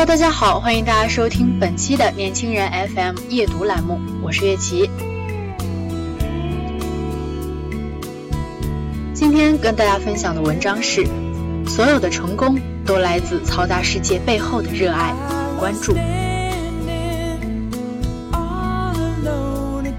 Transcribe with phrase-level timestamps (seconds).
[0.00, 4.88] Hello，大家好，欢迎大家收听本期的年轻人 FM 夜读栏目，我是月琪。
[9.12, 11.06] 今天跟大家分享的文章是：
[11.66, 15.94] 所有的成功都来自嘈杂世界背后的热爱与关注。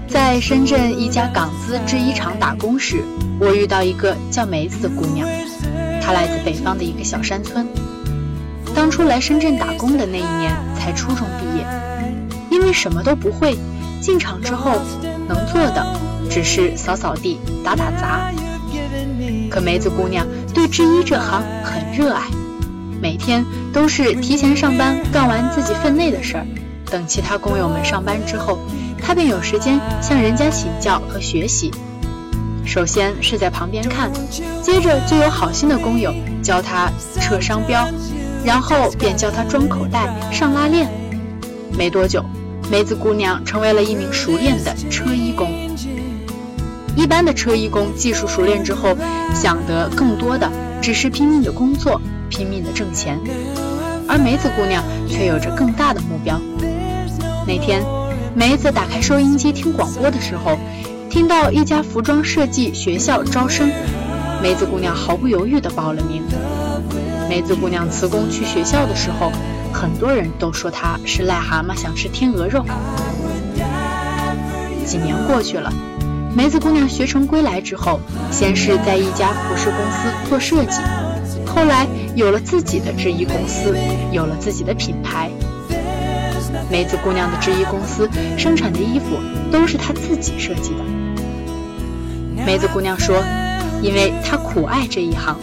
[0.08, 3.04] 在深圳一家港资制衣厂打工时，
[3.38, 5.28] 我遇到一个叫梅子的姑娘，
[6.02, 7.64] 她来自北方的一个小山村。
[8.74, 11.66] 当初来深圳打工的那一年才初中毕业，
[12.50, 13.56] 因为什么都不会，
[14.00, 14.80] 进厂之后
[15.28, 15.96] 能做的
[16.30, 18.32] 只是扫扫地、打打杂。
[19.50, 22.22] 可梅子姑娘对制衣这行很热爱，
[23.00, 26.46] 每天都是提前上班，干完自己分内的事儿，
[26.90, 28.58] 等其他工友们上班之后，
[29.00, 31.70] 她便有时间向人家请教和学习。
[32.64, 34.10] 首先是在旁边看，
[34.62, 37.86] 接着就有好心的工友教她撤商标。
[38.44, 40.90] 然后便教他装口袋、上拉链。
[41.76, 42.24] 没多久，
[42.70, 45.50] 梅子姑娘成为了一名熟练的车衣工。
[46.94, 48.96] 一般的车衣工技术熟练之后，
[49.34, 50.50] 想得更多的
[50.82, 53.18] 只是拼命的工作、拼命的挣钱。
[54.06, 56.38] 而梅子姑娘却有着更大的目标。
[57.46, 57.82] 那天，
[58.34, 60.58] 梅子打开收音机听广播的时候，
[61.08, 63.70] 听到一家服装设计学校招生，
[64.42, 66.22] 梅子姑娘毫不犹豫地报了名。
[67.32, 69.32] 梅子姑娘辞工去学校的时候，
[69.72, 72.62] 很多人都说她是癞蛤蟆想吃天鹅肉。
[74.84, 75.72] 几年过去了，
[76.36, 78.00] 梅子姑娘学成归来之后，
[78.30, 80.82] 先是在一家服饰公司做设计，
[81.46, 83.74] 后来有了自己的制衣公司，
[84.10, 85.30] 有了自己的品牌。
[86.70, 89.16] 梅子姑娘的制衣公司生产的衣服
[89.50, 90.84] 都是她自己设计的。
[92.44, 93.16] 梅子姑娘说，
[93.80, 95.34] 因为她苦爱这一行。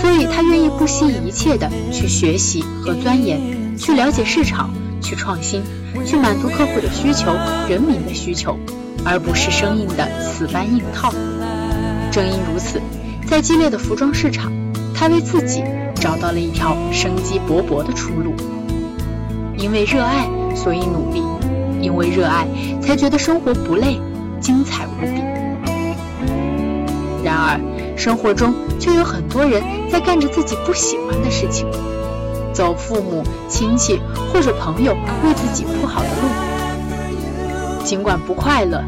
[0.00, 4.70] 所以，他愿意不惜一切的去学习和钻研，去了解市场，
[5.00, 5.62] 去创新，
[6.06, 7.32] 去满足客户的需求、
[7.68, 8.58] 人民的需求，
[9.04, 11.12] 而不是生硬的死搬硬套。
[12.10, 12.80] 正因如此，
[13.26, 14.52] 在激烈的服装市场，
[14.94, 15.62] 他为自己
[15.94, 18.34] 找到了一条生机勃勃的出路。
[19.56, 21.20] 因为热爱，所以努力；
[21.82, 22.46] 因为热爱，
[22.80, 24.00] 才觉得生活不累，
[24.40, 25.20] 精彩无比。
[27.24, 27.60] 然而，
[27.98, 29.60] 生活中却有很多人
[29.90, 31.66] 在干着自己不喜欢的事情，
[32.52, 34.00] 走父母亲戚
[34.32, 34.94] 或者朋友
[35.24, 37.82] 为自己铺好的路。
[37.84, 38.84] 尽管不快乐，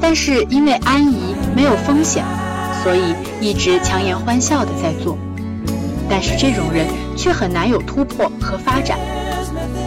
[0.00, 2.24] 但是因为安逸没有风险，
[2.82, 5.16] 所以一直强颜欢笑的在做。
[6.10, 6.86] 但是这种人
[7.16, 8.98] 却很难有突破和发展，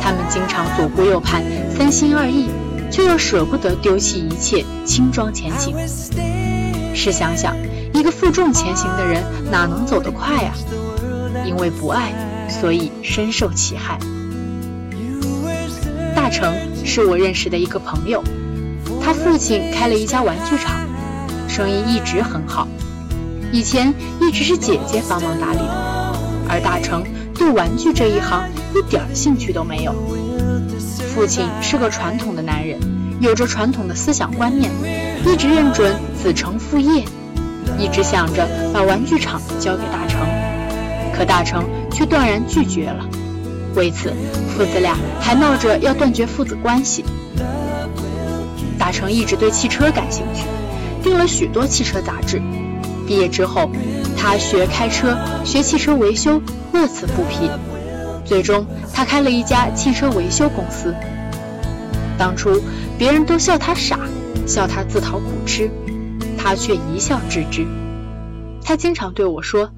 [0.02, 1.44] 他们经常左顾右盼，
[1.78, 2.50] 三心二意，
[2.90, 5.76] 却又舍不得丢弃一切，轻装前行。
[6.94, 7.54] 试想想。
[8.02, 10.56] 一个负重前行的人哪能走得快啊？
[11.46, 12.12] 因为不爱，
[12.50, 14.00] 所以深受其害。
[16.16, 16.52] 大成
[16.84, 18.24] 是我认识的一个朋友，
[19.04, 20.82] 他父亲开了一家玩具厂，
[21.48, 22.68] 生意一直很好。
[23.52, 26.20] 以前一直是姐姐帮忙打理的，
[26.50, 27.04] 而大成
[27.36, 29.94] 对玩具这一行一点兴趣都没有。
[31.14, 32.80] 父亲是个传统的男人，
[33.20, 34.72] 有着传统的思想观念，
[35.24, 37.06] 一直认准子承父业。
[37.82, 40.20] 一直想着把玩具厂交给大成，
[41.12, 43.04] 可大成却断然拒绝了。
[43.74, 44.14] 为此，
[44.50, 47.04] 父子俩还闹着要断绝父子关系。
[48.78, 50.44] 大成一直对汽车感兴趣，
[51.02, 52.40] 订了许多汽车杂志。
[53.08, 53.68] 毕业之后，
[54.16, 56.40] 他学开车，学汽车维修，
[56.74, 57.50] 乐此不疲。
[58.24, 58.64] 最终，
[58.94, 60.94] 他开了一家汽车维修公司。
[62.16, 62.62] 当初，
[63.00, 64.00] 别人都笑他傻，
[64.46, 65.72] 笑他自讨苦吃。
[66.42, 67.68] 他却一笑置之。
[68.64, 69.72] 他经常对我说：“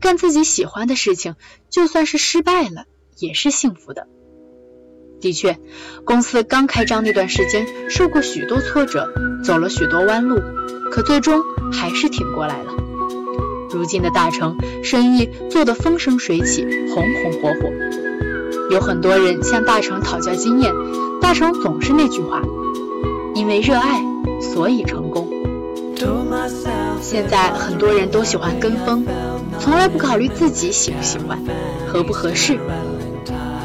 [0.00, 1.36] 干自己喜欢的事情，
[1.70, 2.84] 就算是失败了，
[3.18, 4.06] 也是幸福的。”
[5.20, 5.58] 的确，
[6.04, 9.12] 公司刚开张那段时间，受过许多挫折，
[9.44, 10.40] 走了许多弯路，
[10.90, 11.42] 可最终
[11.72, 12.72] 还是挺过来了。
[13.70, 17.72] 如今的大成，生意做得风生水起，红红火火。
[18.70, 20.72] 有很多人向大成讨教经验，
[21.20, 22.42] 大成总是那句话
[23.34, 24.02] ：“因为热爱，
[24.40, 25.27] 所以成功。”
[27.00, 29.04] 现在很多人都喜欢跟风，
[29.58, 31.38] 从来不考虑自己喜不喜欢，
[31.86, 32.58] 合不合适。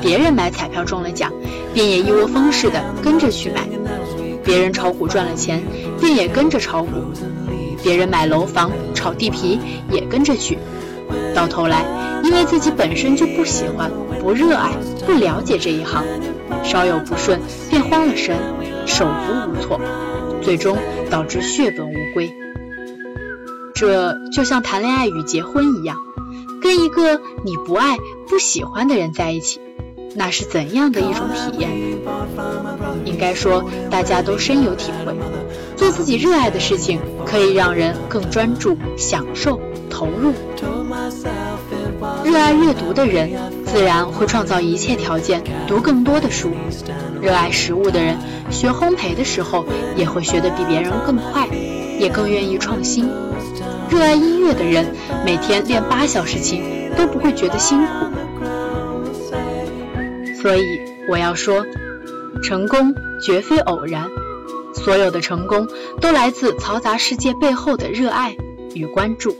[0.02, 1.32] 别人买彩票中了奖，
[1.74, 3.62] 便也一窝蜂似的跟着去买；
[4.44, 5.64] 别人炒股赚了钱，
[6.00, 6.92] 便也跟着炒股；
[7.84, 9.60] 别人买楼房、炒地皮，
[9.92, 10.58] 也跟着去。
[11.36, 11.86] 到头来，
[12.24, 14.72] 因为自己本身就不喜欢、不热爱、
[15.06, 16.04] 不了解这一行，
[16.64, 17.40] 稍有不顺
[17.70, 18.36] 便慌了神，
[18.86, 19.80] 手足无措，
[20.44, 20.78] 最终
[21.10, 22.34] 导致血本无归。
[23.74, 25.98] 这就像谈恋爱与结婚一样，
[26.62, 27.98] 跟一个你不爱、
[28.28, 29.60] 不喜欢的人在一起。
[30.16, 31.72] 那是怎样的一种体验？
[33.04, 35.16] 应该说，大家都深有体会。
[35.76, 39.60] 做自己热爱的事情，可以让人更专注、享受、
[39.90, 40.34] 投入。
[42.24, 43.32] 热爱阅读的人，
[43.66, 46.52] 自然会创造一切条件读更多的书。
[47.24, 48.18] 热爱食物的人，
[48.52, 49.66] 学烘焙的时候
[49.96, 51.48] 也会学得比别人更快，
[51.98, 53.10] 也更愿意创新。
[53.90, 54.86] 热爱音乐的人，
[55.26, 57.94] 每天练八小时琴都不会觉得辛苦。
[60.42, 61.66] 所以我要说，
[62.44, 64.10] 成功绝非偶然，
[64.74, 65.70] 所有的成功
[66.02, 68.36] 都来自嘈杂世界背后的热爱
[68.76, 69.34] 与关注。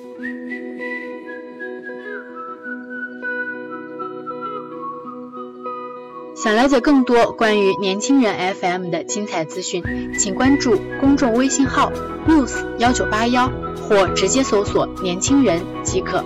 [6.44, 9.82] 想了解更多关于年轻人 FM 的精彩资讯，
[10.20, 11.90] 请关注公众微信号
[12.28, 13.50] news 幺九八幺，
[13.88, 16.22] 或直接搜索“年轻人”即可。